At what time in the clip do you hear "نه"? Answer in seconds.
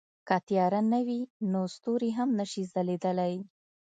0.91-0.99, 2.39-2.45